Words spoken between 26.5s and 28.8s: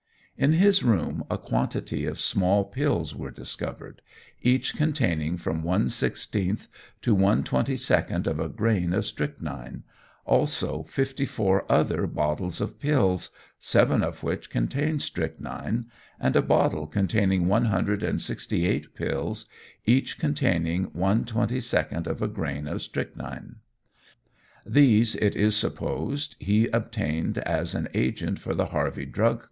obtained as an agent for the